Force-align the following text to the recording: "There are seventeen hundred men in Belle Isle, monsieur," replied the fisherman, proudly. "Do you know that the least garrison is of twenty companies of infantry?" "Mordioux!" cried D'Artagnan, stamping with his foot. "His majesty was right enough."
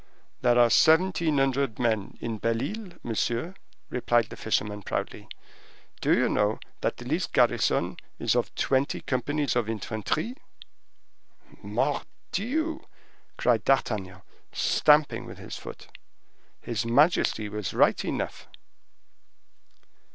"There 0.41 0.57
are 0.57 0.71
seventeen 0.71 1.37
hundred 1.37 1.77
men 1.77 2.17
in 2.19 2.39
Belle 2.39 2.63
Isle, 2.63 2.93
monsieur," 3.03 3.53
replied 3.91 4.31
the 4.31 4.35
fisherman, 4.35 4.81
proudly. 4.81 5.29
"Do 6.01 6.11
you 6.17 6.27
know 6.27 6.59
that 6.79 6.97
the 6.97 7.05
least 7.05 7.33
garrison 7.33 7.97
is 8.17 8.35
of 8.35 8.55
twenty 8.55 9.01
companies 9.01 9.55
of 9.55 9.69
infantry?" 9.69 10.33
"Mordioux!" 11.61 12.83
cried 13.37 13.63
D'Artagnan, 13.63 14.23
stamping 14.51 15.25
with 15.27 15.37
his 15.37 15.57
foot. 15.59 15.95
"His 16.59 16.83
majesty 16.83 17.47
was 17.47 17.75
right 17.75 18.03
enough." 18.03 18.47